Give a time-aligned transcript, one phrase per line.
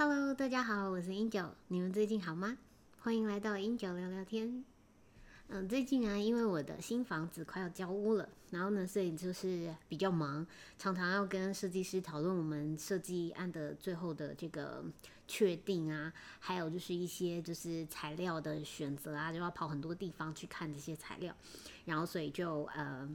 [0.00, 2.56] Hello，大家好，我是英九你们最近好吗？
[3.00, 4.64] 欢迎来到英九聊聊天。
[5.48, 10.46] 嗯，最近啊，因为我的新房子快要交屋了，然后呢，所以就是比较忙，
[10.78, 14.84] 常常要跟设计师讨论我们设计案的最后的这个
[15.26, 21.34] 确定啊，还有就是一些就是材料的选择啊，就要跑很多地方去看这些材料，
[21.86, 23.10] 然后所以就呃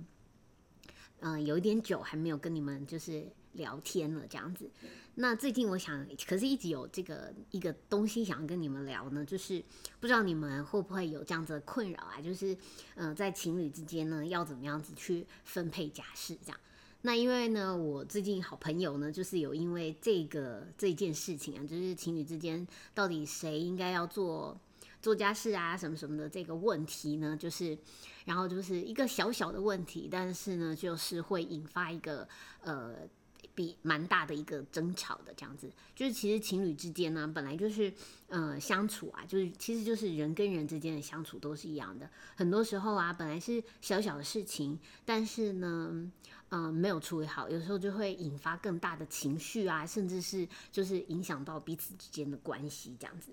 [1.22, 4.70] 嗯有一点久还没有跟你们就是聊天了这样子。
[5.16, 9.64] 那最近我想，可是一直有这个一个东西想要跟你们聊呢，就是
[10.00, 12.20] 不知道你们会不会有这样子的困扰啊？
[12.20, 12.58] 就是，
[12.96, 16.60] 嗯，在情侣之间呢，要怎么样子去分配家事这样？
[17.04, 24.60] 那因为呢，我最近好朋友呢，就是有因为这个这件事情啊，就是情侣之间到底谁应该要做
[25.00, 27.78] 做家事啊，什么什么的这个问题呢，就是，
[28.26, 32.28] 然后就是一个小小的问题，但是呢，就是会引发一个
[32.62, 33.08] 呃。
[33.56, 37.94] 比蛮大的一个争吵的这样子，就是其实情侣之间呢，本来就是
[38.28, 42.10] 呃相处啊，就是其实就是人跟人之间的相处都是一样的。
[42.36, 46.12] 很多时候啊，本来是小小的事情，但是呢，
[46.50, 53.32] 嗯，没有处理好，有时候就会引发更大的情绪啊，甚至是就是影响到彼此之间的关系这样子。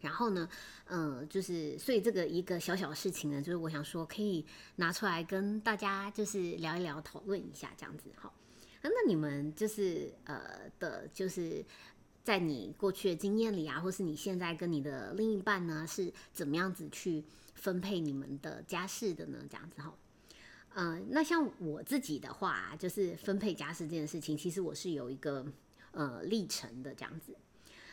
[0.00, 0.48] 然后呢，
[0.86, 4.44] 嗯，就是所以这个一个小小的事情呢，就是我想说可以
[4.76, 8.34] 拿出来跟大家就是聊一聊，讨论一下这样子，好。
[8.90, 11.64] 那你们就是呃的，就是
[12.24, 17.22] 在你过去的经验里啊，或是你现在跟你的另一半呢，是怎么样子去
[17.54, 19.38] 分配你们的家事的呢？
[19.48, 19.94] 这样子哈，
[20.74, 25.46] 嗯，那像我自己的话，就是分配家事这件事情，其实我是有一个
[25.92, 27.36] 呃历程的这样子。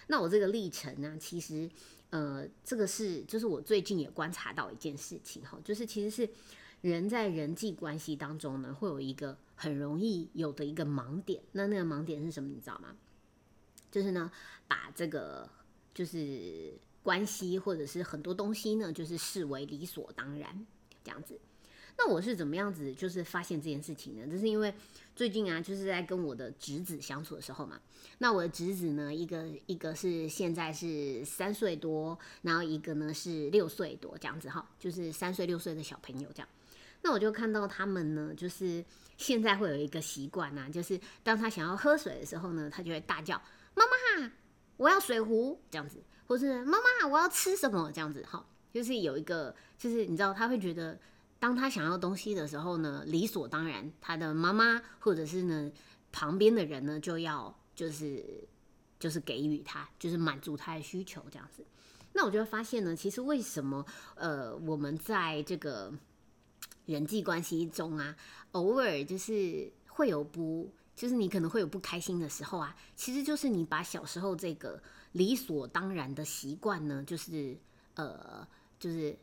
[0.08, 1.70] 那我这个历程呢，其实
[2.10, 6.28] 呃，这个是就是我最近也观察到一件事情哈，就是其实是
[6.82, 9.38] 人在人际关系当中呢，会有一个。
[9.62, 12.48] 很容易有的一个盲点，那那个盲点是什么？
[12.48, 12.96] 你知道吗？
[13.92, 14.32] 就是呢，
[14.70, 15.50] 把这个
[15.94, 16.72] 就是
[17.04, 20.66] 关系或者是很多东西呢，就是视为理所当然
[21.04, 21.38] 这样子。
[21.98, 24.26] 那我是怎么样子就是发现这件事情呢？
[24.32, 24.74] 这是因为
[25.14, 27.82] 最近啊，就是在跟我的侄子相处的时候嘛。
[28.20, 36.48] 那我的侄子呢，一个一个是现在是三岁多，然后一个呢是六岁多这样子哈，就是三岁六岁的小朋友这样。
[37.02, 38.84] 那我就看到他们呢，就是
[39.18, 43.42] 现在会有一个习惯啊，就是当他想要喝水的时候呢，他就会大叫
[43.76, 44.32] ：“妈妈，
[44.78, 51.00] 我要水壶！”这样子，或是“妈妈，我要吃什么？”这样子，哈，就是有一个，就是你知道，他会觉得，
[51.40, 55.72] 当他想要东西的时候呢，理所当然，他的妈妈或者是呢
[56.12, 58.48] 旁边的人呢，就要就是
[59.00, 61.66] 就是给予他，就是满足他的需求，这样子。
[62.14, 65.94] 那我就会发现呢，其实为什么呃，我们在这个
[66.90, 68.16] 人际关系中啊，
[68.54, 77.56] 偶尔就是会有不，就是你可能会有不开心的时候啊，其实就是你把小时候这个理所当然的习惯呢，就是
[77.94, 78.48] 呃，
[78.80, 79.16] 就是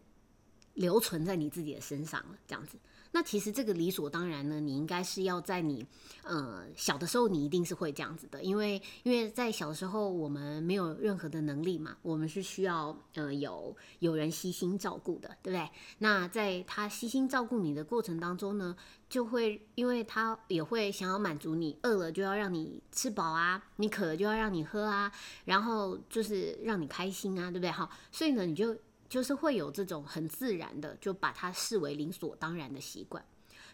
[0.75, 2.79] 留存在你自己的身上了，这样子。
[3.13, 5.87] 那其实这个理所当然呢，你应该是要在你
[6.23, 15.71] 呃小的时候，你一定是会这样子的，因为因为在小时候我们没有任何的能力嘛，我们是需要呃有有人悉心照顾的，对不对？
[15.99, 18.77] 那在他悉心照顾你的过程当中呢，
[19.09, 25.11] 就会因为他也会想要满足你，饿了就要让你吃饱啊，你渴了就要让你喝啊，
[25.45, 27.71] 然后就是让你开心啊，对不对？
[27.71, 28.77] 好，所以呢，你就。
[29.09, 33.25] 就是会有这种很自然的，就把它视为理所当然的习惯。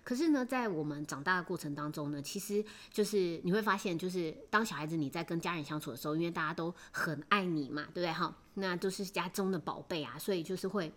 [0.05, 8.13] 可是呢，在我们长大的过程当中呢，其实就是你会发现，就是当小孩子你在跟家人相处的时候，因为大家都很爱你嘛，对不对？
[8.13, 10.93] 哈，那都是家中的宝贝啊，所以就是会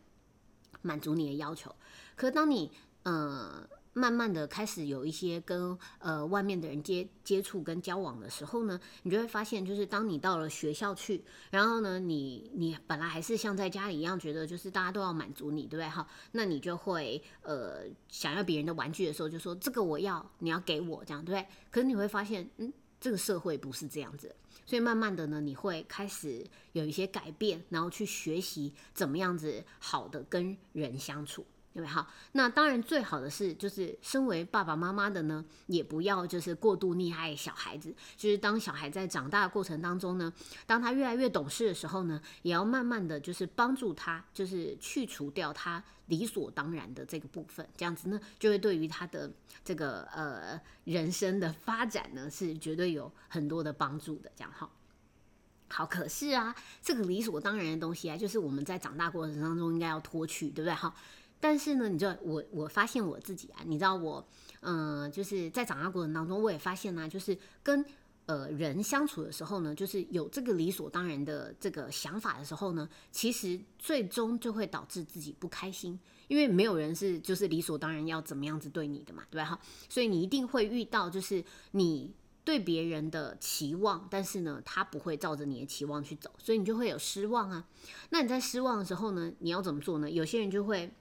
[0.81, 1.73] 满足你的要求。
[2.15, 2.71] 可是当你，
[3.03, 3.67] 呃。
[3.97, 15.87] 慢慢的开始有一些跟呃外面的人接接触跟交往的时候呢，你就会发现，就是当你到了学校去，然后呢，你你本来还是像在家里一样，觉得就是大家都要满足你，对不对？
[15.87, 21.47] 哈，那你就会呃想要别人的玩具的时候，就说这个我要，你要给我这样，对不对？
[21.71, 24.35] 可是你会发现，嗯，这个社会不是这样子，
[24.65, 31.45] 所以慢慢的呢，你会开始有一些改变，然后去学习怎么样子好的跟人相处。
[31.75, 31.87] 对不对？
[31.87, 37.93] 好，那当然最好的是，就是身为爸爸妈妈的呢，也不要就是过度溺爱小孩子。
[38.15, 40.31] 就是当小孩在长大的过程当中呢，
[40.65, 47.67] 当他越来越懂事的时候呢，也要慢慢的就是帮助他，就是去除掉他理所当然的这个部分。
[47.75, 49.29] 这样子呢，就会对于他的
[49.65, 54.31] 这个呃人生的发展呢，是绝对有很多的帮助的。
[54.33, 54.69] 这样哈，
[55.67, 60.73] 好，可是啊，这个理所当然的东西啊，就是我们在长大过程当中应该要脱去，对不对？
[60.73, 60.95] 哈。
[61.47, 64.27] 但是呢，你知道我我发现我自己啊，你知道我，
[64.61, 67.85] 嗯，就是在长大过程当中，我也发现呢，就是跟
[68.25, 79.45] 呃人相处的时候呢，就是有这个理所当然的这个想法的时候呢，其实最终就会导致自己不开心，因为没有人是就是理所当然要怎么样子对你的嘛，对吧？
[79.45, 82.11] 哈，所以你一定会遇到就是你。
[82.45, 87.65] 对别人的期望，但是呢，他不会照着你的期望去走，所以你就会有失望啊。
[88.11, 90.07] 那你在失望的时候呢，你要怎么做呢？
[90.07, 90.93] 有些人就会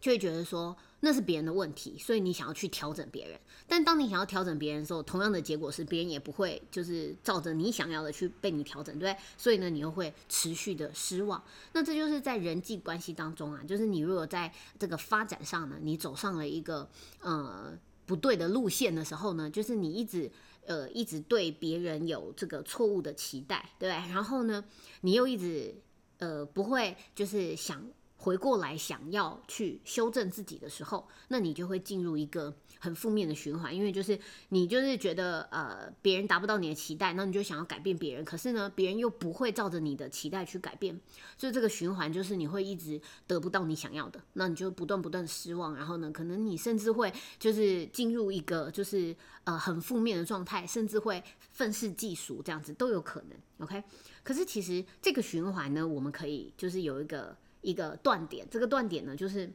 [0.00, 3.38] 就会觉得说那是别人的问题，所以你想要去调整别人。
[3.68, 9.22] 但当你想要调整别人的时候，同样的结果是别人也不会就是照着你想要的去被你调整，对不对？
[9.36, 11.42] 所以呢，你又会持续的失望。
[11.72, 16.88] 那这就是在人际关系当中啊，就是你如果在这个发展上呢，你走上了一个
[17.20, 17.78] 呃。
[18.06, 20.28] 不对的路线的时候呢，就是你一直
[20.66, 24.12] 呃一直对别人有这个错误的期待，对不对？
[24.12, 24.64] 然后呢，
[25.02, 25.72] 你又一直
[26.18, 27.86] 呃不会就是想。
[28.22, 34.18] 回过来想要去修正自己的时候，那你就会进入一个很负面的循环，因为就是
[34.50, 41.00] 你就是觉得呃别人达不到你的期待，那你就想要改变别人，可是呢别人又不会照着你的期待去改变，
[41.38, 53.66] 所以这个循环就是你会一直得不到你想要的，那你就不断不断失望，然后呢可能你甚至会就是进入一个就是呃很负面的状态，甚至会愤世嫉俗这样子都有可能。
[53.66, 53.82] OK，
[54.22, 57.34] 可是其实这个循环呢，我们可以就是有一个。
[57.62, 59.52] 一个断点，这个断点呢，就是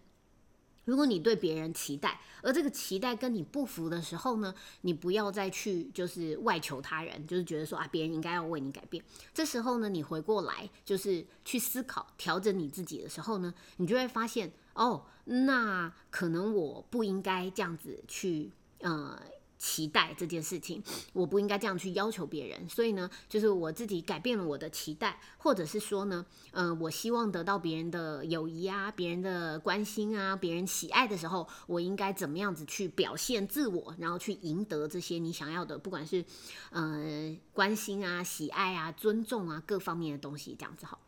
[0.86, 9.04] 如果你对别人期待，而这个期待跟你不符的时候呢，你不要再去就是外求他人，就是觉得说啊，别人应该要为你改变。
[9.34, 19.20] 这时候呢，你回过来就是去思考调整你自己的时候呢，你就会发现哦，那可能我不应该这样子去呃。
[19.66, 36.24] 期待这件事情，我不应该这样去要求别人，所以呢，就是我自己改变了我的期待，或者是说呢，嗯，我希望得到别人的友谊啊，别人的关心啊，别人喜爱的时候，我应该怎么样子去表现自我，然后去赢得这些你想要的，不管是
[36.70, 41.00] 呃关心啊、喜爱啊、尊重啊各方面的东西，这样子好。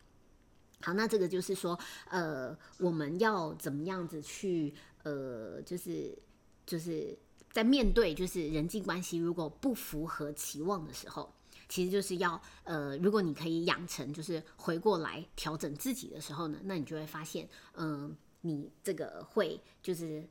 [0.81, 1.77] 好，那这个就是说，
[2.09, 4.73] 呃，我们要怎么样子去，
[5.03, 6.17] 呃，就是
[6.65, 7.15] 就是。
[7.57, 11.33] 在面对就是人际关系如果不符合期望的时候，
[11.67, 20.23] 其实就是要呃，如果你可以养成就是回过来调整自己的时候呢，那你就会发现，嗯，你这个会就是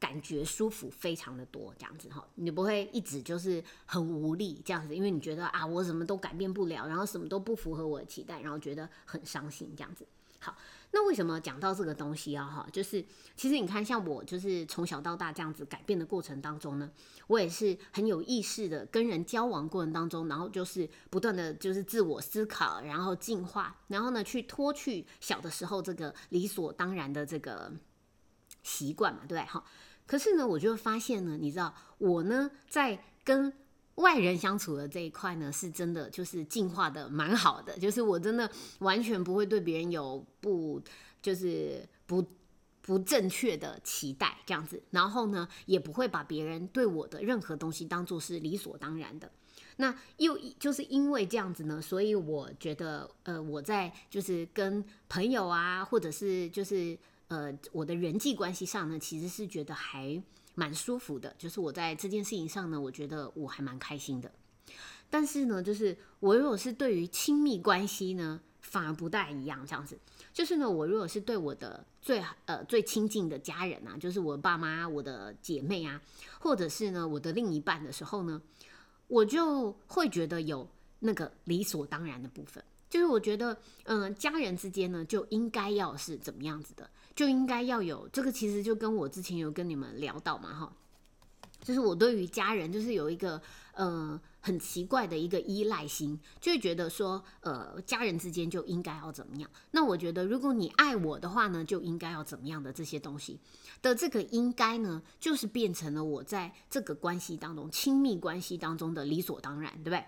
[0.00, 10.04] 感觉舒服非常的多，这样子哈，你不会一直就是很无力这样子，因为你觉得啊，我什么都改变不了，然后什么都不符合我的期待，然后觉得很伤心这样子。
[10.42, 10.56] 好。
[10.94, 12.44] 那为什么讲到这个东西啊？
[12.44, 13.02] 哈，就是
[13.34, 16.90] 其实你看，像我就是从小到大这样子改变的过程当中呢，
[17.28, 27.72] 我也是很有意识的跟人交往过程当中，然后就是不断的就是自我思考，然后进化，然后呢去脱去小的时候这个理所当然的这个
[28.62, 29.44] 习惯嘛，对不对？
[29.44, 29.64] 哈，
[30.06, 33.50] 可是呢，我就发现呢，你知道我呢在跟。
[33.96, 40.80] 外人相处的这一块呢，是真的就是进化的蛮好的，就是我真的完全不会对别人有不
[41.20, 42.24] 就是不
[42.80, 49.30] 不正确的期待这样子，然后呢，也不会把别人对我的任何东西当做是理所当然的。
[49.76, 56.98] 那又就是因为这样子呢，所以我觉得呃，我在就是跟朋友啊，或者是就是
[57.28, 60.22] 呃我的人际关系上呢，其实是觉得还。
[60.54, 64.30] 蛮舒服的，就是我在这件事情上呢，我觉得我还蛮开心的。
[65.08, 69.66] 但是呢，就是我如果是对于亲密关系呢，反而不大一样。
[69.66, 69.98] 这样子，
[70.32, 76.00] 就是呢，我如果是对我的最呃最亲近的家人啊，就是我爸妈、我的姐妹啊，
[76.38, 78.40] 或者是呢我的另一半的时候呢，
[79.08, 80.66] 我就会觉得有
[81.00, 82.62] 那个理所当然的部分。
[82.88, 86.90] 就是我觉得，嗯，家人之间呢，就应该要是怎么样子的。
[87.14, 90.72] 就应该要有这个，其实就跟我之前有跟你们聊到嘛，哈，
[91.60, 93.40] 就是我对于家人就是有一个
[93.74, 99.50] 呃很奇怪的一个依赖心，就会觉得说呃家人之间就应该要怎么样。
[99.72, 103.38] 那我觉得如果你爱我的话呢，就应该要怎么样的这些东西
[103.82, 110.04] 的这个应该呢，就是变成了我在这个关系当中亲密关系当中的理所当然，对不对？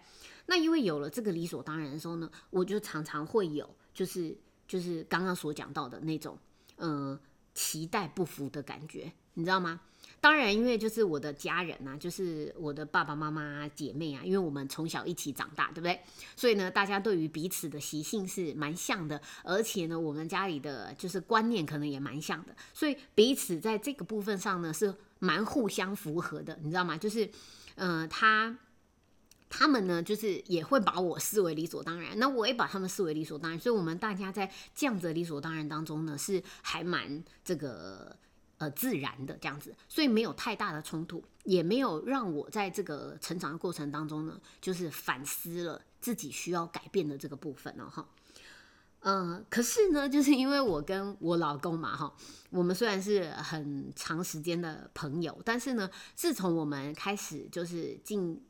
[0.46, 6.38] 那因为有了这个理所当然的时候呢，我就常常会有就是就是刚刚所讲到的那种。
[6.76, 7.19] 呃，
[7.54, 9.81] 期待不符的感觉，你知道吗？
[10.21, 16.00] 当然，因为就是我的家人呐，就是我的爸爸妈妈、姐妹啊，因为我们从小一起长大，对不对？
[16.35, 26.97] 所以呢，大家对于彼此的习性是蛮像的，而且呢，我们家里的就是观念可能也蛮像的，所以彼此在这个部分上呢是蛮互相符合的，你知道吗？
[26.97, 27.31] 就是，
[27.75, 28.57] 呃，他。
[29.56, 38.16] 他们呢，就是也会把我视为理所当然，那我也把他们视为理所当然，所以，我们大家在这样子的理所当然当中呢，是还蛮这个
[38.58, 48.04] 呃自然的这样子，所以没有太大的冲突，也没有让我在这个成长的过程当中呢，就是反思了自己需要改变的这个部分了哈。
[49.06, 52.12] 嗯，可是呢，就是因为我跟我老公嘛，哈，
[52.50, 58.42] 我们虽然是很长时间的朋友，但是呢，自从我们开始就是进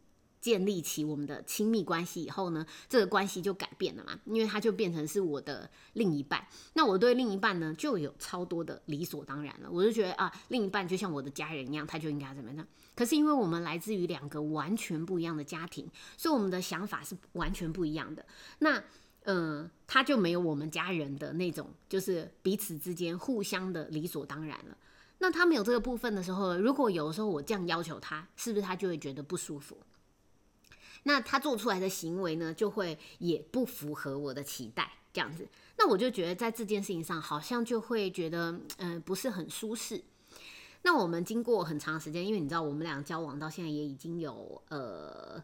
[0.45, 12.69] 建立起我们的亲密关系以后呢，这个关系就改变了嘛，因为他就变成是我的另一半，那我对另一半呢就有超多的理所当然了，我就觉得啊，另一半就像我的家人一样，他就应该怎么样？
[12.95, 18.27] 可是因为我们来自于两个完全不一样的家庭，所以我们的想法是完全不一样的。
[18.59, 18.85] 那
[19.23, 24.77] 嗯，他就没有我们家人的那种，就是彼此之间互相的理所当然了。
[25.21, 29.79] 那他没有这个部分的时候，如果有的时候我这样要求他，是不是他就会觉得不舒服？
[31.05, 35.49] 那他做出来的行为呢，就会也不符合我的期待，这样子。
[35.79, 40.03] 那我就觉得在这件事情上，好像就会觉得，嗯，不是很舒适。
[40.83, 45.43] 那我们经过很长时间，因为你知道，我们俩交往到现在也已经有，呃，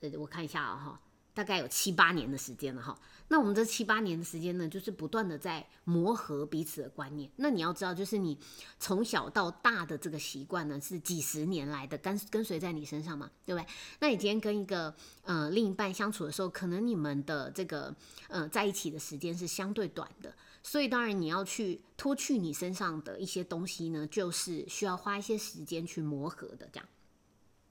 [0.00, 1.00] 呃，我看一下啊，哈。
[1.32, 7.30] 大概有七八年的时间了哈，那我们这七八年的时间呢，就是不断的在磨合彼此的观念。
[7.36, 8.36] 那你要知道，就是你
[8.78, 13.66] 从小到大的这个习惯呢，是几十年来的跟跟随在你身上嘛，对不对？
[14.00, 17.94] 那你今天跟一个呃另一半相处的时候，可能你们的这个
[18.28, 20.34] 呃在一起的时间是相对短的，
[20.64, 26.68] 所以当然你要去脱去你身上的一些东西呢，就是需要花一些时间去磨合的。
[26.72, 26.88] 这样，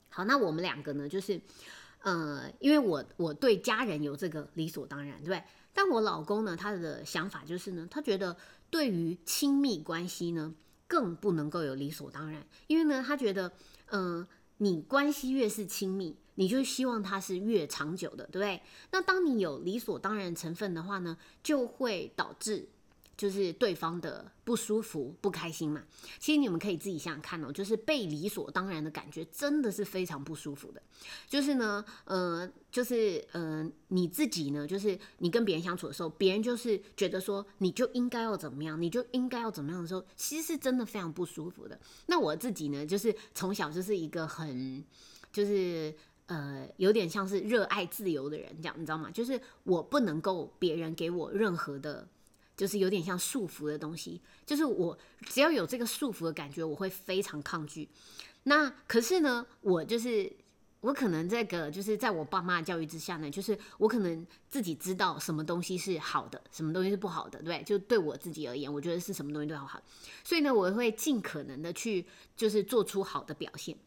[0.09, 1.41] 好，那我们两个呢，就是。
[2.01, 5.43] 呃，因为我我对家人有这个理所当然，对不对？
[5.73, 8.35] 但我老公呢，他的想法就是呢，他觉得
[8.69, 10.53] 对于亲密关系呢，
[10.87, 13.51] 更不能够有理所当然，因为呢，他觉得，
[13.91, 14.25] 嗯，
[14.57, 18.61] 你关系越是亲密，你就希望它是越长久的，对不对？
[18.91, 22.69] 那当你有理所当然成分的话呢，就会导致。
[23.19, 25.83] 就是对方的不舒服、不开心嘛。
[26.19, 30.81] 其实你们可以自己想想看哦，就是被理所当然的感觉，真的是非常不舒服的。
[31.27, 41.77] 就是呢，呃，就是呃，你自己呢，就是你跟别人相处的时候，别人就是觉得说你就应该要怎么样，你就应该要怎么样的时候，其实是真的非常不舒服的。
[42.05, 44.81] 那我自己呢，就是从小就是一个很，
[45.33, 45.93] 就是
[46.27, 49.11] 呃，有点像是热爱自由的人，这样你知道吗？
[49.11, 52.07] 就是我不能够别人给我任何的。
[52.59, 54.97] 就是有点像束缚的东西，就是我
[55.27, 57.87] 只要有这个束缚的感觉，我会非常抗拒。
[58.43, 60.29] 那可是呢，我就是
[60.81, 69.81] 我可能这个就是在我爸妈的教育之下呢，就是我可能自己知道什么东西是好的，什么东西是不好的，对，就对我自己而言，我觉得是什么东西都要好，
[70.25, 73.77] 所以呢，我会尽可能的去就是做出好的表现。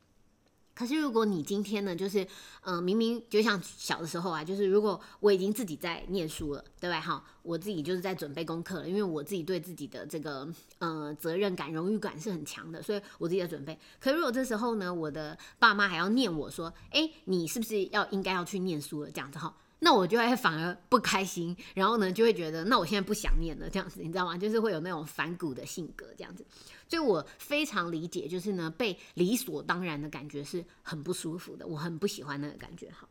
[0.75, 2.27] 可是，如果你今天呢，就是，
[2.63, 7.01] 嗯，明明就像小的时候啊，就是如果我已经自己在念书了，对吧？
[7.01, 10.49] 哈，我自己就是在准备功课了，因为我自己对自己的这个，
[10.79, 13.79] 呃，责任感、荣誉感是很强的，所以我自己在准备。
[14.01, 19.11] 可如果这时候呢，我的爸妈还要念我说，哎，你是不是要应该要去念书了？
[19.11, 19.55] 这样子哈。
[19.85, 24.39] 那我就会反而不开心，然后呢，就会觉得那我现在不想念了，这样子，你知道吗？
[24.39, 26.47] 就是会有那种反骨的性格，这样子。
[26.89, 32.89] 所以我非常理解，就是呢，被理所当然的感觉是很不舒服的，我很不喜欢那个感觉。
[32.93, 33.09] 好，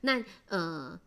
[0.00, 0.98] 那呃。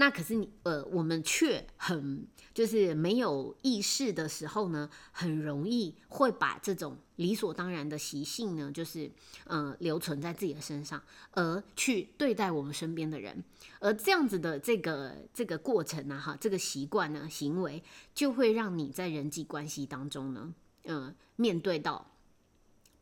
[0.00, 2.24] 那可是你呃，我们却很
[2.54, 9.10] 就是没有意识的时候呢，很容易会把这种理所当然的习性呢，就是
[9.44, 11.02] 呃留存在自己的身上，
[11.32, 13.42] 而去对待我们身边的人，
[13.80, 17.82] 而这样子的这个这个过程呢，哈，这个习惯呢，行为
[18.14, 22.12] 就会让你在人际关系当中呢，嗯，面对到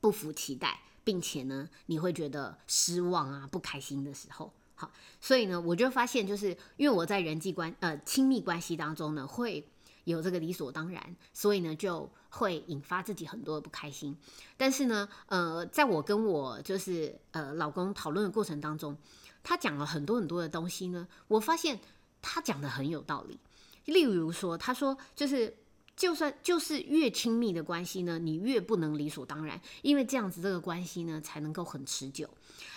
[0.01, 4.51] 不服期待，并且呢，你会觉得失望啊、不开心的时候。
[4.77, 9.67] 好，所以呢，我就发现，就是因为我在人际关呃亲密关系当中呢，会
[10.05, 14.17] 有这个理所当然，所以呢，就会引发自己很多的不开心。
[14.57, 18.97] 但是呢，呃，在我跟我就是呃老公讨论的过程当中，
[19.43, 21.81] 他讲了很多很多的东西呢，我发现
[22.23, 23.41] 他讲的很有道理。
[23.87, 25.57] 例如说，他说就是。
[25.97, 32.29] 就算就是越亲密的关系呢，你越不能理所当然，因为这样子这个关系呢才能够很持久，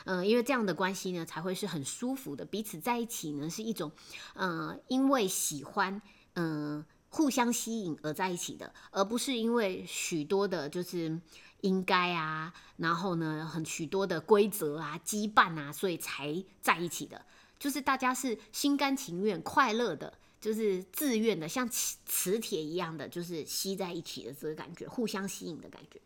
[0.06, 3.92] 嗯，因为这样的关系呢才会是很舒服的，彼此在一起呢是一种，
[4.36, 6.02] 嗯，因为喜欢，
[6.36, 11.20] 嗯，互相吸引而在一起的，而不是因为许多的就是
[11.60, 17.26] 应该啊，然后呢很许多的规则啊羁绊啊，所以才在一起的，
[17.60, 20.14] 就是大家是心甘情愿、快乐的。
[20.40, 26.00] 就是自愿的，像磁铁一样的，就是吸在一起的这个感觉，互相吸引的感觉。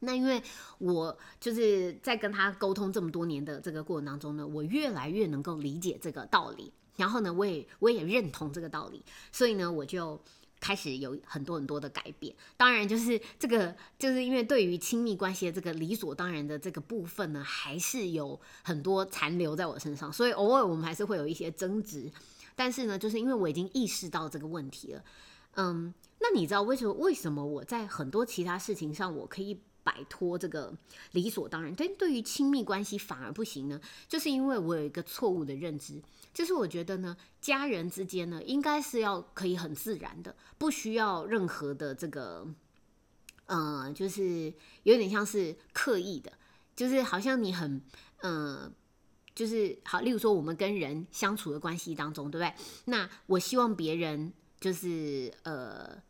[0.00, 0.42] 那因为
[0.78, 10.20] 我就是在跟他沟通这么多年的这个过程当中呢，我越来越能够理解这个道理，然后呢，我也我也认同这个道理，所以呢，我就。
[10.60, 12.34] 开始有很多很多的改变。
[12.56, 22.10] 当然，就是这个，就是因为对于亲密关系的这个理所当然的这个部分呢，还是有很多残留在我身上，所以偶尔我们还是会有一些争执。
[22.54, 25.04] 但是呢，就是因为我已经意识到这个问题了，
[25.56, 26.92] 嗯，那你知道为什么？
[26.94, 30.72] 为什么我在很多其他事情上我可以摆脱这个
[31.12, 33.80] 理所当然，但对于亲密关系反而不行呢？
[34.08, 36.00] 就是因为我有一个错误的认知，
[36.32, 42.46] 就是我觉得呢，家人之间呢，应该是要可以很自然的，不需要任何的这个，
[43.46, 46.32] 呃，就是有点像是刻意的，
[46.76, 47.82] 就是好像你很，
[48.22, 48.72] 嗯。
[49.34, 52.54] 就是好，例如说我们跟人相处的关系当中，对不对？
[52.84, 56.00] 那我希望别人就是呃，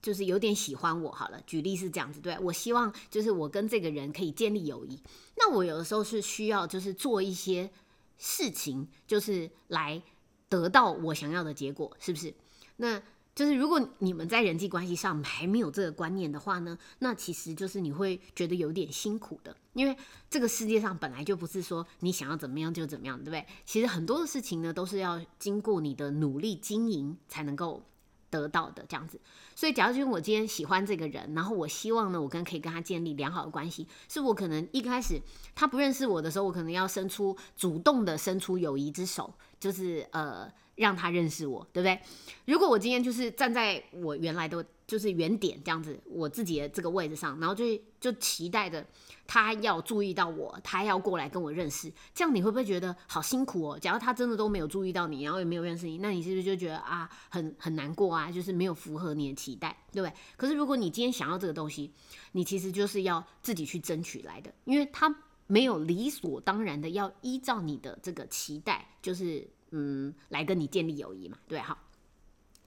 [0.00, 1.10] 就是有点喜欢我。
[1.10, 5.02] 好了，举例是这样子，对我希望就是我跟这个人可以建立友谊。
[5.36, 7.70] 那我有的时候是需要就是做一些
[8.16, 10.00] 事情，就是来
[10.48, 12.32] 得到我想要的结果，是不是？
[12.76, 13.02] 那。
[13.38, 19.96] 就是如果你们在人际关系上还没有这个观念的话呢，那其实就是你会觉得有点辛苦的，因为
[20.28, 23.46] 这个世界上本来就不是说你想要怎么样就怎么样，对不对？
[23.64, 27.80] 其实很多的事情呢，都是要经过你的努力经营才能够
[28.30, 29.20] 得到的，这样子。
[29.54, 35.20] 所以，假如说我今天喜欢这个人，然后我希望呢，我跟可以跟他建立良好的关系，是我可能一开始
[35.54, 40.50] 他不认识我的时候，我可能要伸出主动的伸出友谊之手，就是呃。
[40.78, 42.00] 让他认识我，对不对？
[42.44, 47.64] 如果我今天就是站在我原来的就是原点这样子，我自己的这个位置上，然后就
[48.00, 48.84] 就期待着
[49.26, 53.78] 他要注意到我，他要过来跟我认识，这样你会不会觉得好辛苦哦？
[53.78, 58.32] 假如他真的都没有注意到你，然后也没有认识你，那你是不是就觉得啊，很很难过啊？
[58.32, 60.14] 就是没有符合你的期待，对不对？
[60.38, 61.92] 可是如果你今天想要这个东西，
[62.32, 65.14] 你其实就是要自己去争取来的，因为他
[65.46, 69.46] 没有理所当然的要依照你的这个期待，就是。
[69.70, 71.76] 嗯，来跟你建立友谊嘛，对，好。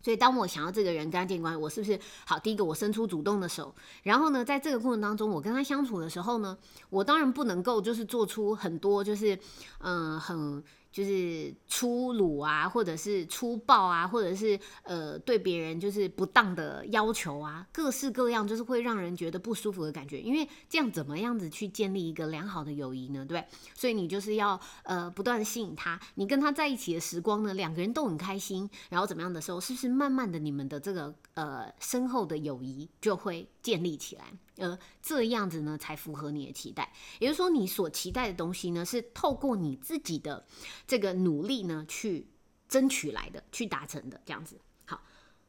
[0.04, 2.40] 所以当我想要这个人跟他建立关系，我是不是好？
[2.40, 6.58] 第一个，我伸出主动的手，然后呢，在这个过程当中，我跟他相处的时候呢，
[6.90, 9.38] 我当然不能够就是做出很多就是
[9.80, 10.64] 嗯很。
[10.92, 20.20] 就是粗鲁啊，或者是粗暴啊，或者是呃对别人就是不当的要求啊，各式各样，就是会让人觉得不舒服的感觉。
[20.20, 23.26] 因为这样怎么样子去建立一个良好的友谊呢？
[23.26, 34.34] 对，所以你就是要呃不断吸引他，你跟他在一起的时光呢，两个人都很开心，然后怎么样的时候，是不是慢慢的你们的这个呃深厚的友谊就会建立起来？
[34.58, 40.46] 呃，这样子呢才符合你的期待，也就是说，你所期待的东西呢，是透过你自己的
[40.86, 42.28] 这个努力呢去
[42.68, 44.22] 争取来的，去达成的。
[44.24, 45.02] 这样子，好，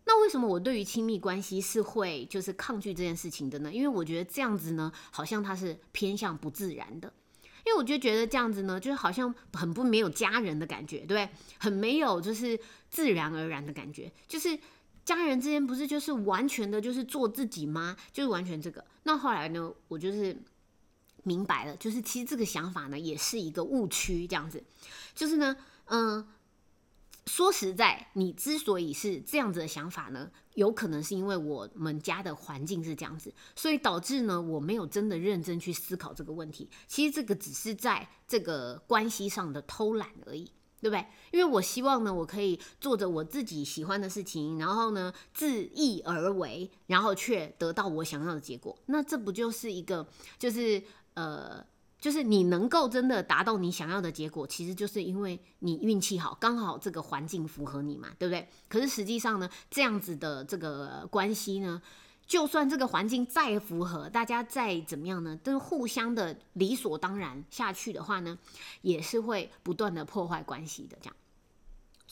[0.06, 3.70] 那为什么我对于亲密关系是会就是抗拒这件事情的呢？
[3.70, 7.12] 因为我觉得这样子呢，好像它是偏向不自然的，
[7.66, 11.28] 因为我就觉得这样子呢，就是好像很不没有家人的感觉，对不对？
[11.58, 14.58] 很没有就是自然而然的感觉，就是。
[15.04, 17.96] 家人之间不是就是完全的，就是做自己吗？
[18.12, 18.84] 就是完全这个。
[19.02, 20.36] 那后来呢，我就是
[21.24, 24.26] 明白了，就是其实这个想法呢，也是一个误区。
[24.26, 24.62] 这样子，
[25.14, 26.26] 就是呢，嗯，
[27.26, 36.68] 说实在，你之所以是这样子的想法呢，有可能是因为我们家的环境是这样子，所以导致呢，我没有真的认真去思考这个问题。
[36.86, 40.50] 其实这个只是在这个关系上的偷懒而已。
[40.82, 41.06] 对不对？
[41.30, 48.76] 因为我希望呢，我可以做着我自己喜欢的事情，然后呢，自意而为，然后却得到我想要的结果。
[48.86, 50.04] 那这不就是一个，
[50.40, 50.82] 就是
[51.14, 51.64] 呃，
[52.00, 58.48] 就是你能够真的达到你想要的结果，其实就是因为你运气好，刚好这个环境符合你嘛，对不对？
[58.68, 61.80] 可是实际上呢，这样子的这个关系呢？
[62.26, 68.38] 就算这个环境再符合，大家再怎么样呢，都互相的理所当然下去的话呢，
[68.80, 70.96] 也是会不断的破坏关系的。
[71.00, 71.16] 这样，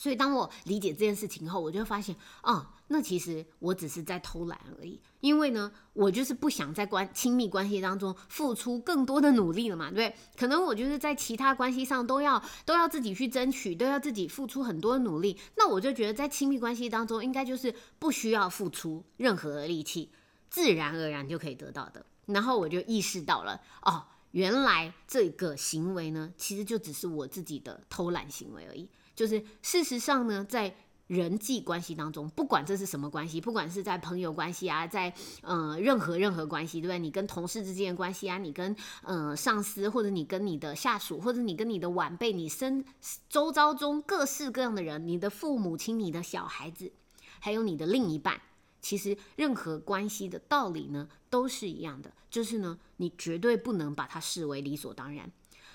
[0.01, 4.99] 所以当我理解这件事情后，我就发现，哦，那其实我只是在偷懒而已。
[5.19, 10.15] 因为呢，我就是不想在关亲密关系当中付出更多的努力了嘛，对不对？
[10.35, 15.37] 可能我就是在其他关系上都要都要自己去争取，都要自己付出很多努力。
[15.55, 20.09] 那我就觉得在亲密关系当中，应该就是不需要付出任何的力气，
[20.49, 22.03] 自然而然就可以得到的。
[22.25, 28.89] 然后我就意识到了，哦，原来这个行为呢，其实就只是我自己的偷懒行为而已。
[29.21, 30.73] 就是事实上呢，在
[31.05, 36.97] 人际关系当中，不管这是什么关系，不管是在朋友关系啊，在呃任何任何关系，对不对？
[36.97, 42.83] 你跟同事之间的关系啊，你跟呃上司，或者你跟你的下属，或者你跟你的晚辈，你身
[43.29, 46.91] 周遭中各式各样的人，你的父母亲、你的小孩子，
[47.39, 48.41] 还有你的另一半，
[48.81, 55.31] 其实任何关系的道理呢，都是一样的，就是呢，你绝对不能把它视为理所当然。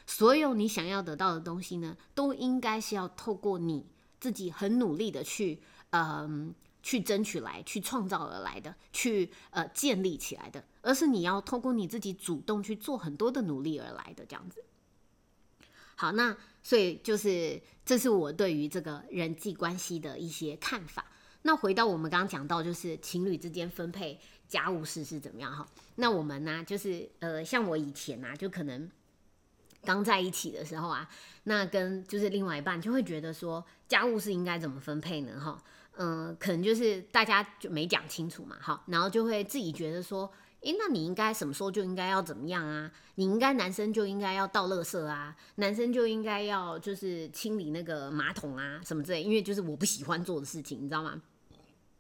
[0.06, 3.86] 所有你想要得到的东西呢，都应该是要透过你。
[4.18, 14.64] 自己很努力的去，嗯，去争取来、去创造而来的、去呃建立起来的，而是你要透过你自己主动去做很多的努力而来的这样子。
[15.96, 21.04] 好，那所以就是这是我对于这个人际关系的一些看法。
[21.42, 25.64] 那回到我们刚刚讲到，就是情侣之间分配家务事是怎么样哈？
[25.96, 28.90] 那我们呢，就是呃，像我以前啊，就可能
[29.86, 31.08] 刚在一起的时候啊，
[31.44, 35.40] 那跟就是另外一半就会觉得说，家务事应该怎么分配呢？
[35.40, 35.56] 哈，
[35.96, 40.30] 嗯，可能就是大家就没讲清楚嘛，哈，然后就会自己觉得说。
[40.62, 42.90] 诶，那你应该什么时候就应该要怎么样啊？
[43.16, 51.22] 你应该男生就应该要倒垃圾啊，男生就应该要就是清理那个马桶啊什么之类，因为就是我不喜欢做的事情，你知道吗？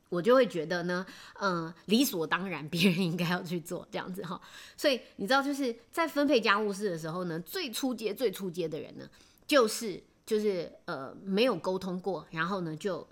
[0.08, 1.04] 我就会觉得呢，
[1.40, 4.40] 嗯，理所当然，别人应该要去做这样子哈。
[4.76, 9.08] 所以你知道，就是在分配家务事的时候呢，最初阶、最初阶的人呢，
[9.46, 13.06] 就是就是呃没有沟通过，然后呢就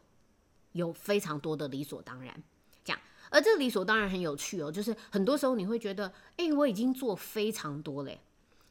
[0.72, 2.34] 有非常多的理所当然。
[3.30, 8.20] 而这个理所当然很有趣哦，就是很多时候你会觉得，哎，我已经做非常多嘞，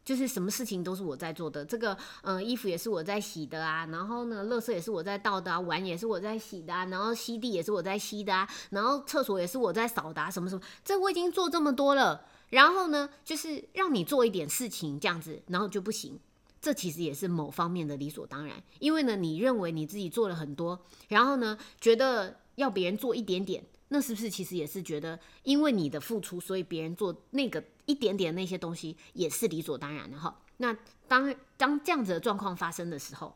[0.05, 16.19] 就是什么事情都是我在做的，这个，嗯，衣服也是我在洗的啊，然后呢，垃圾也是我在倒的啊，碗也是我在洗的啊，然后吸地也是我在吸的啊，然后厕所也是我在扫的啊，什么什么，这我已经做这么多了，然后呢，就是让你做一点事情这样子，然后就不行，
[16.61, 23.63] 这其实也是某方面的理所当然，因为呢，你认为你自己做了很多，然后呢，觉得要别人做一点点。
[23.89, 30.39] 那是不是其实也是觉得，因为你的付出，所以别人做那个一点点那些东西也是理所当然的哈？
[30.57, 30.75] 那
[31.07, 33.35] 当当这样子的状况发生的时候，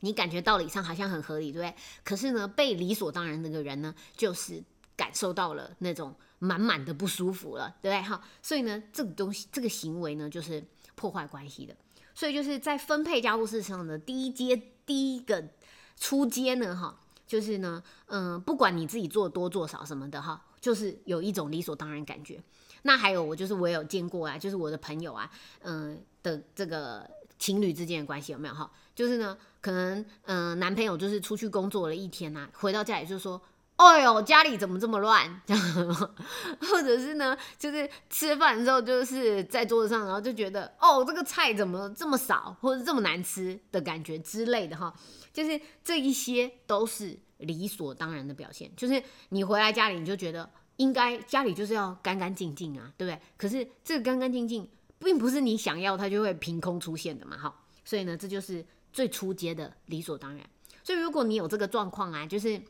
[0.00, 1.74] 你感觉道理上好像很合理，对不对？
[2.04, 4.62] 可是呢，被理所当然那个人呢，就是
[4.96, 8.02] 感受到了那种满满的不舒服了，对不对？
[8.02, 11.74] 哈，所以呢，这个东西这个行为呢，就是破坏关系的。
[12.14, 15.48] 所以就是在分配家务事上的第一阶第一个
[15.96, 16.98] 出阶呢，哈。
[17.28, 22.42] 就是呢，嗯，不管你自己做多做少什么的哈，就是有一种理所当然感觉。
[22.88, 25.30] 那还有我就是我有见过啊，就是我的朋友啊，
[25.62, 27.06] 嗯的这个
[27.38, 28.70] 情侣之间的关系有没有哈？
[28.94, 33.38] 就是呢，可能嗯男朋友就是出去工作了一天呐，回到家里就说，
[33.76, 35.42] 哎呦家里怎么这么乱？
[36.60, 44.94] 或者是呢，就是吃饭的时候就是在桌子上，然后就觉得哦这个菜怎么这么少，或者这么难吃的感觉之类的哈。
[45.30, 53.20] 就是这一些都是理所当然的表现，就是你回来家里你就觉得应该家里就是要干干净净啊，对不对？
[53.36, 57.54] 可是这个干干净净并不是你想要它就会凭空出现的嘛，哈。
[57.84, 60.44] 所以呢，这就是最初阶的理所当然。
[60.82, 62.60] 所以如果你有这个状况啊，就是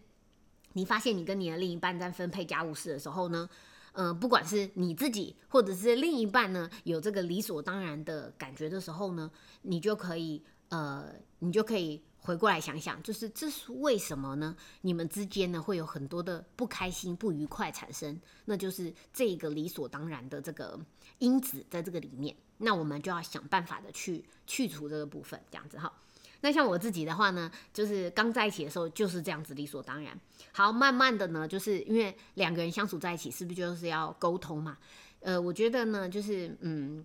[0.72, 3.48] 你发现你跟你的另一半在分配家务事的时候呢，
[3.92, 9.30] 嗯，不管是你自己或者是另一半呢，有这个理所当然的感觉的时候呢，
[9.62, 11.06] 你就可以呃，
[11.38, 12.02] 你就可以。
[12.20, 14.56] 回过来想想，就是这是为什么呢？
[14.82, 20.78] 你们之间呢会有很多的不开心、不愉快产生，那就是这个理所当然的这个
[21.18, 22.36] 因子在这个里面。
[22.58, 25.92] 那我们就要想办法的去去除这个部分，这样子哈。
[26.40, 30.18] 那像我自己的话呢，就是刚在一起的时候就是这样子理所当然。
[30.52, 34.76] 好，慢慢的呢，就是因为两个人相处在一起，是不是就是要沟通嘛？
[35.20, 37.04] 呃，我觉得呢，就是嗯，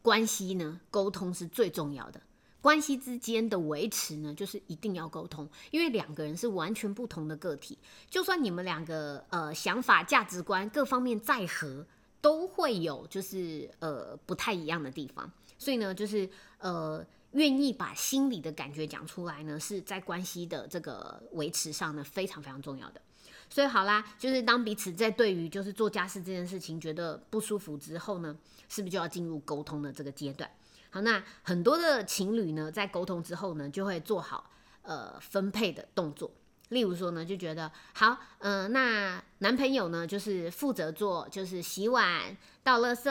[0.00, 2.20] 关系呢，沟通是最重要的。
[2.62, 7.76] 关系之间的维持呢，就是一定要沟通，因为两个人是完全不同的个体，
[8.08, 11.84] 就算你们两个呃想法、价值观各方面再合，
[12.20, 15.30] 都会有就是呃不太一样的地方。
[15.58, 23.02] 所以呢，就是呃愿意把心里的感觉讲出来呢，是在关系的这个维持上呢非常非常重要的。
[23.50, 30.48] 所以好啦，就是当彼此在对于就是做家事这件事情觉得不舒服之后呢，是不是就要进入沟通的这个阶段？
[30.92, 34.50] 好，那很多的情侣呢，在沟通之后呢，就会做好
[34.82, 36.30] 呃分配的动作。
[36.68, 43.04] 例如说呢，就觉得好，嗯，那男朋友呢，就是负责做就是洗碗、倒垃圾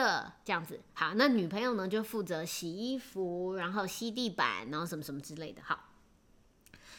[0.44, 0.80] 这样子。
[0.94, 5.60] 好，那女朋友呢，就负责洗衣服，然后吸地板，然后什么什么之类的。
[5.64, 5.88] 好，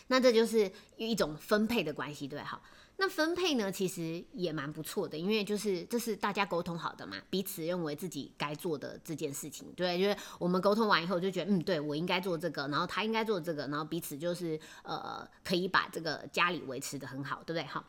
[0.07, 2.61] 那这就是一种分配的关系，对好。
[2.95, 17.63] 那分配呢，其实也蛮不错的，因为就是这是大家沟通好的嘛，彼此认为自己该做的这件事情，对，就是我们沟通完以后就觉得，嗯，对我应该做这个，然后他应该做这个，然后彼此就是呃，可以把这个家里维持的很好，对不对？
[17.65, 17.83] 好，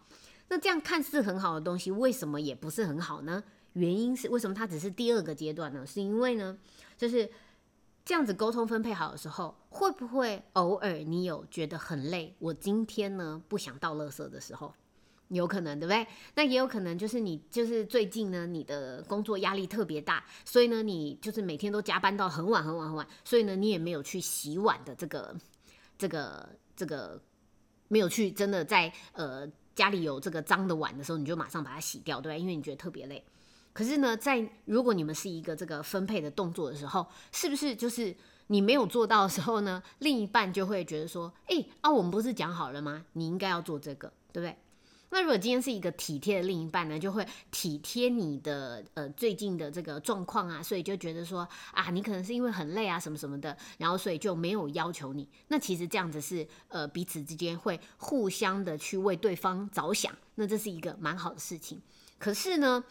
[0.49, 3.45] 那这样看似很好的东西，为什么也不是很好呢？
[3.75, 5.87] 原因是为什么它只是第二个阶段呢？
[5.87, 6.57] 是因为呢，
[6.97, 7.31] 就是
[8.07, 12.35] 这样子沟通分配好的时候，会不会偶尔你有觉得很累？
[12.39, 14.73] 我今天呢不想倒垃圾的时候。
[15.29, 16.07] 有可能，对不对？
[16.35, 25.35] 那也有可能就是你，就是最近呢，你的工作压力特别大，所以呢，你就是每天都加班到很晚很晚很晚，所以呢，你也没有去洗碗的这个、
[25.97, 27.21] 这个、这个，
[27.89, 32.37] 没有去真的在呃家里有这个脏的碗的时候，你就马上把它洗掉，对吧？
[32.37, 33.25] 因为你觉得特别累。
[33.73, 38.15] 可是呢，在如果你们是一个这个分配的动作的时候，是不是就是
[38.47, 39.83] 你没有做到的时候呢？
[39.99, 43.05] 另一半就会觉得说，哎啊，我们不是讲好了吗？
[43.15, 44.57] 你应该要做这个，对不对？
[45.15, 55.29] 那如果今天是一个体贴的另一半呢，就会体贴你的呃最近的这个状况啊，所以就觉得说啊，你可能是因为很累啊什么什么的，然后所以就没有要求你。
[55.47, 61.81] 那其实这样子是呃彼此之间会互相的去为对方着想，那这是一个蛮好的事情。
[62.19, 62.83] 可是呢？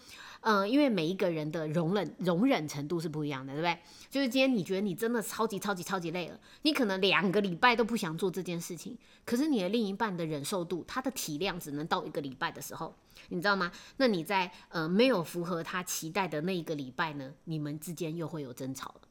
[0.45, 3.79] 嗯，因为每一个人的容忍容忍程度是不一样的，对不对？
[4.09, 12.93] 就是今天你觉得你真的超级超级超级累了，你可能两个礼拜都不想做这件事情，可是你的另一半的忍受度，他的体谅只能到一个礼拜的时候，
[13.29, 13.71] 你知道吗？
[13.97, 19.01] 那你在呃没有符合他期待的那一个礼拜呢，你们之间又会有争吵了。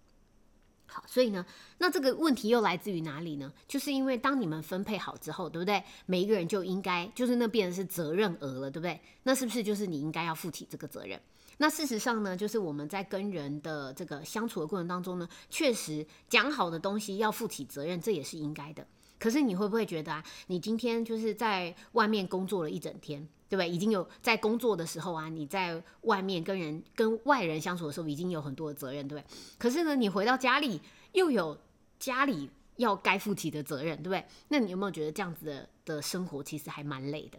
[0.93, 1.45] 好，所以呢，
[1.79, 3.51] 那这个问题又来自于哪里呢？
[3.67, 5.83] 就是因为当你们分配好之后，对不对？
[6.05, 9.01] 每一个人就应该，就是那变成是责任额了，对不对？
[9.23, 11.19] 那是不是就是你应该要负起这个责任？
[11.57, 18.87] 那事实上呢，就是我们在跟人的这个相处的过程当中呢，确实讲好的东西要负起责任，这也是应该的。
[19.23, 23.21] 可是你会不会觉得啊，你今天就是在外面工作了一整天？
[23.49, 23.71] 对不对？
[23.71, 29.35] 已经有在工作的时候啊，你在外面跟人、跟外人相处的时候，已经有很多的责任，对不对？
[29.59, 30.81] 可是呢，你回到家里
[31.13, 31.57] 又有
[32.01, 34.27] 家里要该负起的责任，对不对？
[34.49, 37.39] 那你有没有觉得这样子的的生活其实还蛮累的？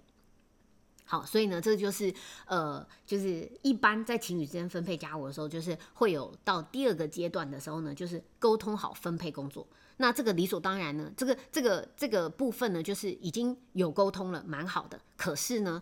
[1.03, 2.13] 好，所以呢，这就是
[2.45, 9.67] 呃，就是一般在情侣之间分配家务的时候，就是会有到第二个阶段的时候呢，就是沟通好分配工作。
[9.97, 14.99] 那这个理所当然呢，这个这个这个部分呢，就是已经有沟通了，蛮好的。
[15.15, 15.81] 可是呢，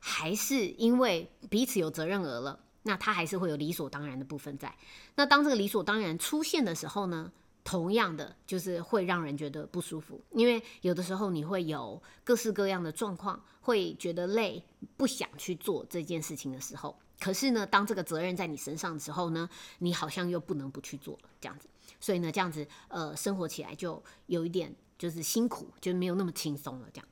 [0.00, 4.74] 还是因为彼此有责任额了，那他还是会有理所当然的部分在。
[5.14, 7.30] 那当这个理所当然出现的时候呢，
[7.62, 14.64] 同样的就是会让人觉得不舒服，因为有的时候你会有各式各样的状况，会觉得累，
[14.96, 16.96] 不想去做这件事情的时候。
[17.22, 21.68] 可是呢，当这个责任在你身上的时候呢，你好像又不能不去做了，这样子。
[22.00, 26.88] 所以呢，这样子呃，生活起来就有一点就是辛苦，就没有那么轻松了。
[26.92, 27.08] 这样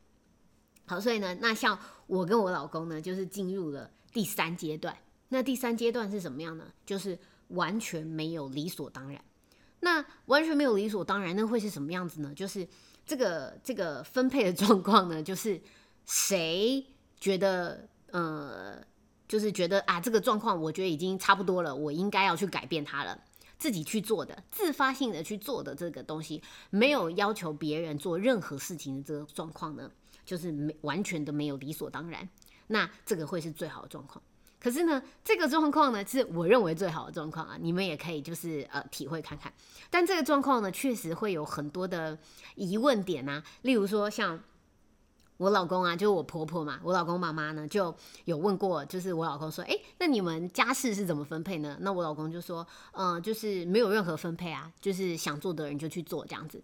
[0.87, 4.97] 好，所以呢，那像我跟我老公呢，就是进入了第三阶段。
[5.29, 6.65] 那第三阶段是什么样呢？
[6.85, 7.17] 就是
[7.49, 9.25] 完全没有理所当然。
[9.79, 12.35] 那完全没有理所当然，那会是什么样子呢？
[12.35, 12.67] 就是
[13.07, 15.63] 这个这个分配的状况呢，就是
[16.05, 16.85] 谁
[17.21, 18.85] 觉得呃，
[19.31, 23.17] 就是觉得啊，这个状况我觉得已经差不多了，我应该要去改变它了。
[23.61, 29.89] 自己去做的，自发性的去做的这个东西，没有要求别人做任何事情的这个状况呢，
[30.27, 32.29] 就是没完全的没有理所当然。
[32.67, 34.21] 那这个会是最好的状况。
[34.59, 39.53] 可是呢，这个状况呢，是我认为最好的状况啊，你们也可以就是呃体会看看。
[39.91, 42.19] 但这个状况呢，确实会有很多的
[42.57, 44.43] 疑问点啊，例如说像。
[45.41, 46.79] 我老公啊，就是我婆婆嘛。
[46.85, 47.95] 我老公妈妈呢，就
[48.27, 56.63] 有问过，就是我老公说：“哎，那你们家事是怎么分配呢？”那我老公就说：“嗯，就是没有任何分配啊，就是想做的人就去做这样子。”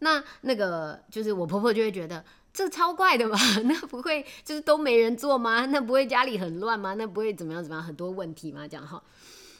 [0.00, 3.38] 那那个就是我婆婆就会觉得这超怪的吧？
[3.62, 5.64] 那不会就是都没人做吗？
[5.66, 6.94] 那不会家里很乱吗？
[6.94, 8.66] 那不会怎么样怎么样很多问题吗？
[8.66, 9.00] 这样哈。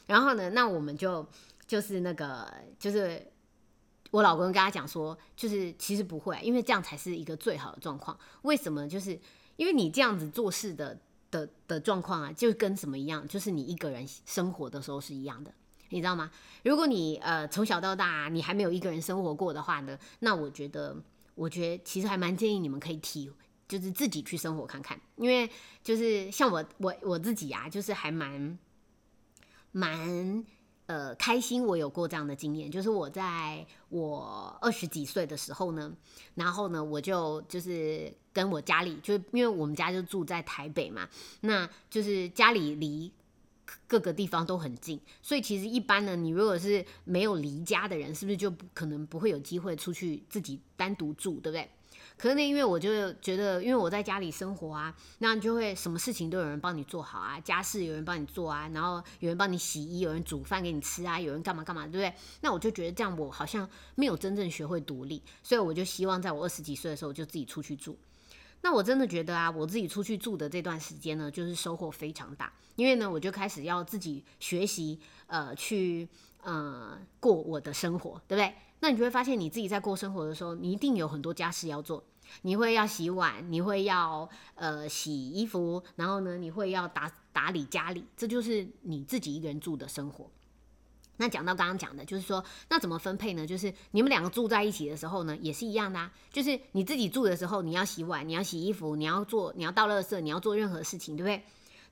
[0.08, 1.24] 然后呢，那我们就
[1.68, 3.24] 就是那个就是。
[4.16, 8.18] 我老公跟他讲说，就是其实不会，因为这样才是一个最好的状况。
[8.42, 8.88] 为什么？
[8.88, 9.20] 就是
[9.56, 10.98] 因为你这样子做事的
[11.30, 15.52] 的的状况啊，就跟什么一样，就是你一个人生活的时候是一样的，
[15.90, 16.30] 你知道吗？
[16.64, 20.96] 如果你呃从小到大你还没有一个人生活过的话呢，那我觉得，
[21.34, 23.30] 我觉得其实还蛮建议你们可以体，
[23.68, 25.50] 就是自己去生活看看，因为
[25.82, 28.58] 就是像我我我自己啊，就是还蛮
[29.72, 30.42] 蛮。
[30.86, 35.92] 呃，开心，我有过这样的经验，就是我在我二十几岁的时候呢，
[36.36, 41.08] 然后呢，我就就是跟我家里，就是因为我们家就住在台北嘛，
[41.40, 43.10] 那就是家里离
[43.88, 51.68] 各个地方都很近，所以其实一般呢，你如果是没有离家的人，是不是就不可能不会有机会出去自己单独住，对不对？
[52.18, 62.14] 可是呢，因为我就觉得，因为我在家里生活啊，那就会什么事情都有人帮你做好啊，家事有人帮你做啊，然后有人帮你洗衣，有人煮饭给你吃啊，有人干嘛干嘛，对不对？
[62.40, 67.98] 那我就觉得这样，我好像没有真正学会独立，所以我就希望在我二十几岁的时候就自己出去住。
[68.62, 76.08] 那我真的觉得啊，我自己出去住的这段时间呢，就是收获非常大，因为呢，我就开始要自己学习，呃，去
[76.42, 78.54] 呃过我的生活，对不对？
[78.80, 82.02] 那你就会发现，你自己在过生活的时候，你一定有很多家事要做。
[82.42, 90.28] 你会要洗碗，你会要呃洗衣服，然后呢，你会要打打理家里，这就是你自己一个人住的生活。
[91.18, 93.46] 那讲到刚刚讲的，就是说，那怎么分配呢？
[93.46, 96.12] 就是你们两个住在一起的时候呢，也是一样的啊。
[96.30, 101.42] 就是你自己住的时候，你要洗碗，你要洗衣服，你要做，你要倒垃圾，你要做任何事情，对不对？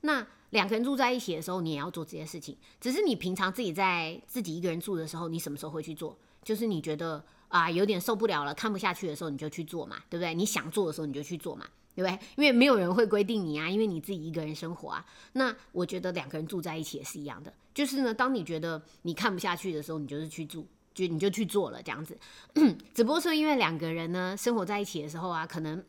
[0.01, 2.55] 那两个人住在一起的时候，你也要做这些事情。
[2.81, 6.19] 只是你平常自己在自己一个人住的时候，你什么时候会去做？
[6.45, 10.35] 就是你觉得啊有点受不了了，看不下去的时候，你就去做嘛，对不对？
[10.35, 11.67] 你想做的时候，你就去做嘛。
[11.97, 12.19] 对不对？
[12.35, 15.07] 因为没有人会规定你啊，因为你自己一个人生活啊。
[15.35, 22.19] 那我觉得两个人住在一起也是一样的，就是呢，当你觉得你看不下去的时候，你就是去住，就你就去做了这样子。
[22.93, 25.81] 只不过说，因为两个人呢生活在一起的时候啊，可能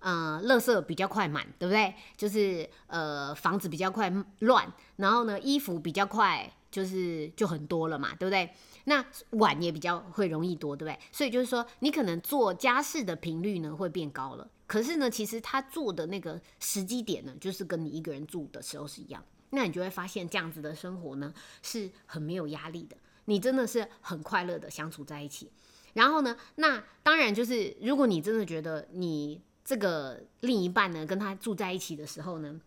[0.00, 1.94] 呃，垃圾比较快满，对不对？
[2.16, 8.50] 就是呃，房子比较快乱，然后呢，衣服比较快，就是就很多了嘛，对不对？
[8.88, 10.98] 那碗也比较会容易多，对不对？
[11.12, 14.48] 所以就是说，你可能做家事的频率呢会变高了。
[14.66, 19.24] 可是呢，其实他做的那个时机点呢，就是跟你一个人住的时候是一样。
[19.50, 22.96] 那你就会发现，这样子的生活呢，是很没有压力的。
[23.26, 25.50] 你真的是很快乐的相处在一起。
[25.94, 32.60] 然后呢，那当然就是，如果你真的觉得你这个另一半呢，跟他住在一起的时候呢，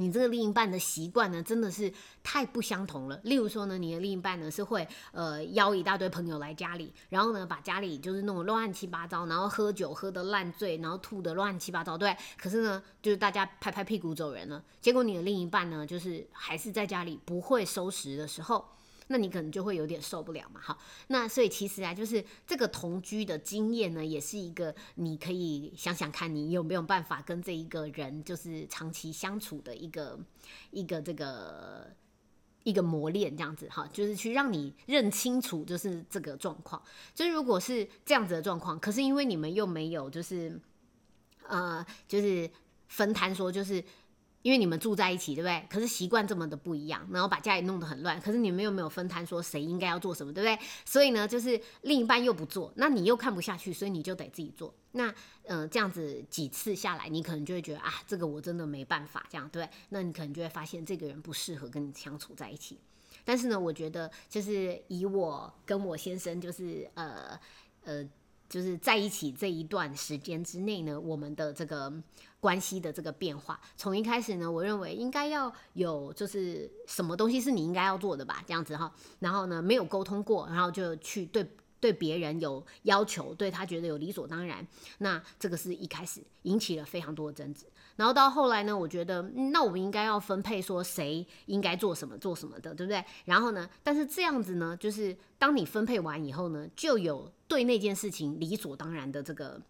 [0.00, 3.20] 你这个另一半的习惯呢，真的是太不相同了。
[3.24, 12.16] 例如说呢，你的另一半呢是会呃邀一大堆朋友来家里，然后呢把家里就是弄得乱七八糟，然后喝酒喝得烂醉，然后吐得乱七八糟，对。
[12.38, 14.64] 可是呢，就是大家拍拍屁股走人了。
[14.80, 18.64] 结果你的另一半呢，就是还是在家里不会收拾的时候。
[19.12, 30.16] 那你可能就会有点受不了嘛，好，那所以其实啊，就是这个同居的经验呢，也是一个你可以想想看你有没有办法跟这一个人就是长期相处的一个
[30.70, 31.90] 一个这个
[32.62, 36.80] 一个磨练，这样子哈，就是去让你认清楚就是这个状况，
[37.12, 40.56] 就是如果是这样子的状况，可是因为你们又没有就是
[41.48, 42.48] 呃就是
[42.86, 43.82] 分摊说就是。
[44.42, 45.66] 因为你们住在一起，对不对？
[45.68, 48.20] 可是习惯这么的不一样，然后把家里弄得很乱。
[48.20, 50.66] 可是你们又没有分摊，说谁应该要做什么，对不对？
[50.84, 54.74] 所以呢，就是另一半又不做，那你又看不下去，所以你就得自己做。
[54.92, 59.68] 那嗯，这样子几次下来，你可能就会觉得啊，这个我真的没办法，这样对。
[59.90, 62.78] 那你可能就会发现这个人不适合跟你相处在一起。
[63.24, 67.38] 但是呢，我觉得就是以我跟我先生，就是呃
[67.84, 68.08] 呃。
[68.50, 71.90] 就是在一起这一段时间之内呢，我们的这个
[72.40, 81.48] 关系的这个变化，从一开始呢，我认为应该要有就是什么东西是你应该要做的吧，这样子哈，然后呢没有沟通过，然后就去对
[81.80, 84.64] 对别人有要求，对他觉得有理所当然，
[84.98, 87.64] 那这个是一开始引起了非常多的争执。
[87.96, 93.04] 然后到后来呢，我觉得那我们应该要分配说谁应该做什么做什么的，对不对？
[93.24, 99.60] 然后呢，但是这样子呢，就是当你分配完以后呢，就有对那件事情理所当然的这个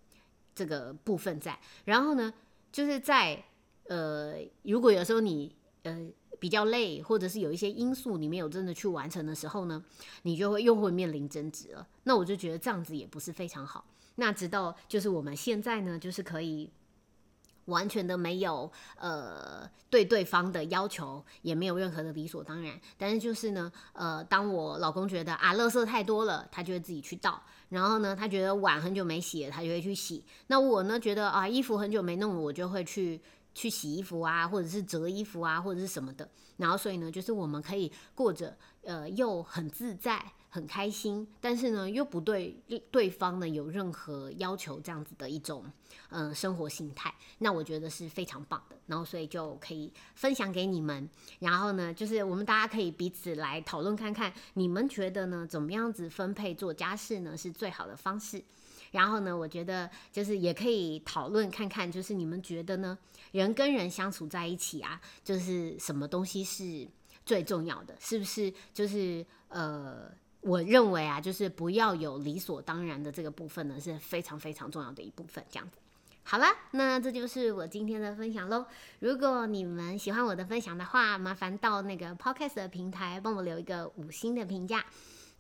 [0.55, 1.59] 这个部分在。
[1.85, 2.33] 然后呢，
[2.71, 3.43] 就是在
[3.89, 6.09] 呃，如果有时候你呃
[6.41, 9.85] 比较累，或者是有一些因素你没有真的去完成的时候呢，
[10.23, 11.87] 你就会又会面临争执了。
[12.03, 13.85] 那我就觉得这样子也不是非常好。
[14.17, 16.71] 那直到就是我们现在呢，就是可以。
[17.67, 22.81] 完全的没有，呃，对对方的要求也没有任何的理所当然。
[22.99, 27.41] 但是就是呢，呃，当我老公觉得啊，垃圾太多了，他就会自己去倒。
[27.69, 30.25] 然后呢，他觉得碗很久没洗了，他就会去洗。
[30.49, 33.21] 那我呢，觉得啊，衣服很久没弄了，我就会去
[33.55, 36.29] 去洗衣服啊，或者是折衣服啊，或者是什么的。
[36.57, 40.33] 然后所以呢，就是我们可以过着，呃，又很自在。
[40.53, 42.61] 很开心，但是呢，又不对
[42.91, 45.65] 对方呢有任何要求，这样子的一种
[46.09, 48.77] 嗯生活心态，那我觉得是非常棒的。
[48.87, 51.09] 然后所以就可以分享给你们，
[51.39, 58.43] 然后呢，就是我们大家可以彼此来讨论看看，你们觉得呢，怎么样子分配做家事呢是最好的方式？
[58.91, 62.97] 然后呢，我觉得就是也可以讨论看看，就是你们觉得呢，
[63.33, 66.89] 人跟人相处在一起啊，就是什么东西是
[67.25, 67.97] 最重要的？
[68.01, 70.11] 是不是就是呃？
[70.43, 75.45] 我认为啊，就是不要有理所当然的这个部分呢，是非常非常重要的一部分。
[75.51, 75.77] 这样子，
[76.23, 78.65] 好了，那这就是我今天的分享喽。
[79.01, 84.83] 如果你们喜欢我的分享的话，麻烦到那个 Podcast 的平台帮我留一个五星的评价。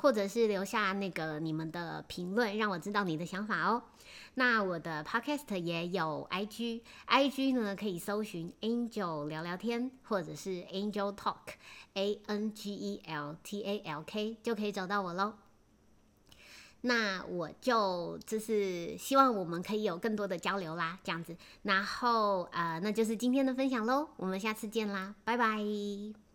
[0.00, 3.82] 或者是留下那个你们的评论，让我知道你的想法哦。
[4.34, 14.02] 那我的 podcast 也有 IG，IG 呢可以搜寻 Angel 聊聊天，或者是 Angel Talk，A N G E L T A L
[14.06, 15.34] K 就可以找到我喽。
[16.82, 21.36] 那我就就是希望我们可以有更多的交流啦，这样子。
[21.62, 26.29] 然后呃，那就是今天的分享喽，我们下次见啦，拜拜。